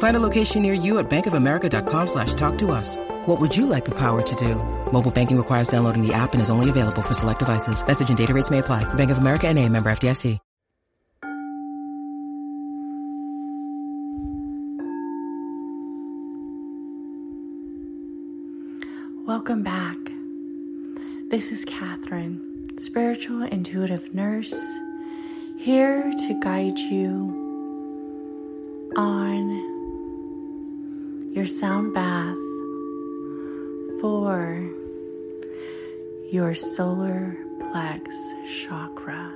Find 0.00 0.16
a 0.16 0.20
location 0.20 0.62
near 0.62 0.72
you 0.72 0.98
at 0.98 1.10
bankofamerica.com 1.10 2.06
slash 2.06 2.32
talk 2.34 2.56
to 2.58 2.70
us. 2.70 2.96
What 3.26 3.38
would 3.38 3.54
you 3.54 3.66
like 3.66 3.84
the 3.84 3.94
power 3.94 4.22
to 4.22 4.34
do? 4.34 4.56
Mobile 4.92 5.10
banking 5.10 5.36
requires 5.36 5.68
downloading 5.68 6.06
the 6.06 6.14
app 6.14 6.32
and 6.32 6.40
is 6.40 6.48
only 6.48 6.70
available 6.70 7.02
for 7.02 7.14
select 7.14 7.38
devices. 7.38 7.86
Message 7.86 8.08
and 8.08 8.18
data 8.18 8.34
rates 8.34 8.50
may 8.50 8.58
apply. 8.58 8.84
Bank 8.94 9.10
of 9.10 9.18
America 9.18 9.46
and 9.46 9.58
a 9.58 9.68
member 9.68 9.90
FDIC. 9.90 10.38
Welcome 19.26 19.62
back. 19.62 19.96
This 21.30 21.52
is 21.52 21.64
Catherine, 21.64 22.66
spiritual 22.78 23.42
intuitive 23.42 24.12
nurse, 24.12 24.58
here 25.56 26.10
to 26.26 26.40
guide 26.40 26.78
you 26.78 27.36
on 28.96 29.79
your 31.32 31.46
sound 31.46 31.94
bath 31.94 32.34
for 34.00 34.68
your 36.32 36.54
solar 36.54 37.36
plex 37.60 38.10
chakra. 38.48 39.32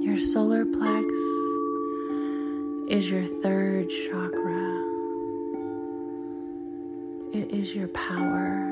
Your 0.00 0.16
solar 0.16 0.64
plex 0.64 1.10
is 2.88 3.10
your 3.10 3.24
third 3.24 3.90
chakra. 3.90 4.91
It 7.34 7.50
is 7.50 7.74
your 7.74 7.88
power. 7.88 8.68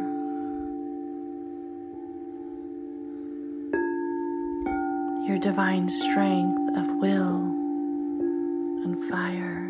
Your 5.27 5.39
divine 5.39 5.89
strength 5.89 6.77
of 6.77 6.87
will 6.97 7.37
and 8.85 9.03
fire. 9.05 9.67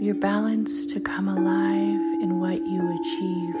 Your 0.00 0.14
balance 0.14 0.86
to 0.86 1.00
come 1.00 1.26
alive 1.26 2.00
in 2.22 2.38
what 2.38 2.64
you 2.64 2.80
achieve 3.00 3.56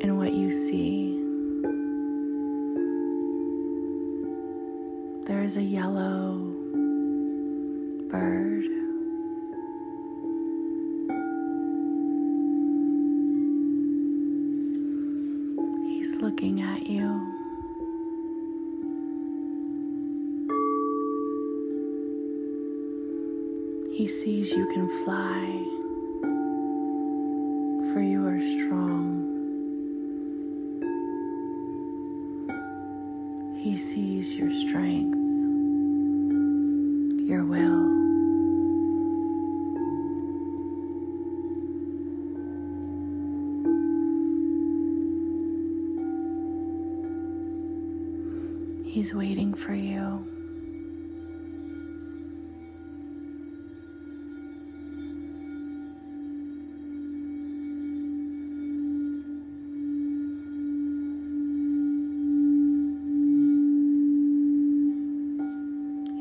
and 0.00 0.16
what 0.16 0.32
you 0.32 0.52
see. 0.52 1.18
There 5.24 5.42
is 5.42 5.56
a 5.56 5.62
yellow 5.62 6.53
bird. 8.14 8.64
He's 15.88 16.14
looking 16.20 16.62
at 16.62 16.86
you. 16.86 17.08
He 23.92 24.06
sees 24.06 24.52
you 24.52 24.66
can 24.66 24.88
fly, 25.04 25.42
for 27.92 28.00
you 28.00 28.24
are 28.26 28.40
strong. 28.40 29.22
He 33.58 33.76
sees 33.76 34.34
your 34.34 34.50
strength, 34.50 35.18
your 37.28 37.44
will. 37.44 38.03
He's 48.94 49.12
waiting 49.12 49.54
for 49.54 49.74
you. 49.74 50.24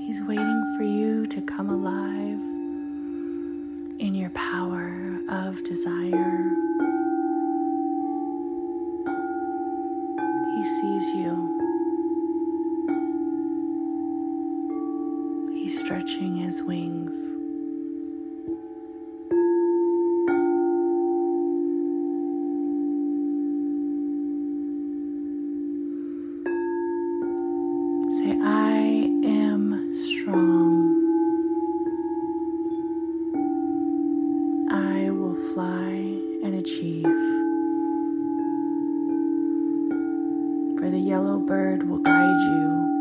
He's 0.07 0.23
waiting 0.23 0.66
for 0.75 0.81
you 0.81 1.28
to 1.28 1.41
come 1.41 1.69
alive 1.69 2.40
in 4.00 4.16
your 4.16 4.31
power 4.31 5.22
of 5.29 5.63
desire. 5.63 6.50
He 10.55 10.63
sees 10.81 11.16
you. 11.17 11.62
His 16.23 16.63
wings. 16.63 17.16
Say, 28.19 28.39
I 28.41 29.09
am 29.25 29.91
strong. 29.91 30.95
I 34.72 35.09
will 35.09 35.35
fly 35.53 35.91
and 36.44 36.55
achieve. 36.55 37.03
For 40.79 40.90
the 40.90 41.00
yellow 41.00 41.40
bird 41.40 41.90
will 41.90 42.00
guide 42.00 42.41
you. 42.44 42.93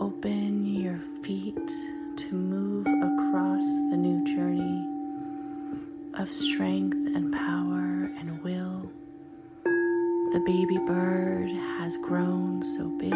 Open 0.00 0.66
your 0.66 0.98
feet 1.22 1.70
to 2.16 2.34
move 2.34 2.86
across 2.86 3.62
the 3.90 3.96
new 3.96 4.24
journey 4.24 4.88
of 6.14 6.30
strength 6.32 6.96
and 7.14 7.32
power 7.32 8.10
and 8.18 8.42
will. 8.42 8.90
The 10.32 10.40
baby 10.44 10.78
bird 10.78 11.48
has 11.78 11.96
grown 11.98 12.60
so 12.62 12.88
big. 12.98 13.14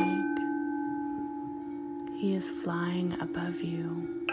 He 2.20 2.36
is 2.36 2.48
flying 2.48 3.16
above 3.20 3.60
you. 3.60 4.26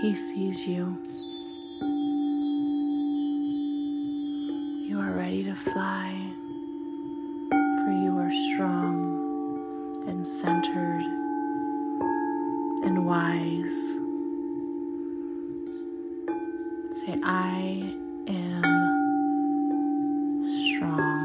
He 0.00 0.14
sees 0.14 0.66
you. 0.66 1.02
You 4.92 5.00
are 5.00 5.12
ready 5.12 5.42
to 5.44 5.54
fly, 5.54 6.12
for 7.48 7.92
you 8.04 8.18
are 8.18 8.30
strong 8.52 10.04
and 10.06 10.28
centered 10.28 11.00
and 12.84 13.06
wise. 13.06 13.98
Say, 16.94 17.18
I 17.24 17.94
am 18.28 18.64
strong. 20.66 21.21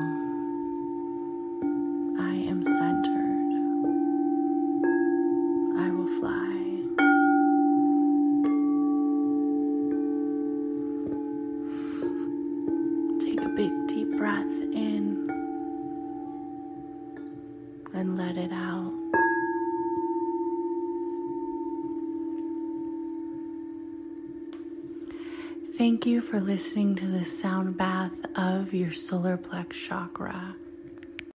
Breath 14.18 14.42
in 14.74 15.30
and 17.94 18.18
let 18.18 18.36
it 18.36 18.52
out. 18.52 18.94
Thank 25.78 26.08
you 26.08 26.22
for 26.22 26.40
listening 26.40 26.96
to 26.96 27.06
the 27.06 27.24
sound 27.24 27.78
bath 27.78 28.25
of 28.36 28.74
your 28.74 28.92
solar 28.92 29.38
plex 29.38 29.74
chakra. 29.74 30.56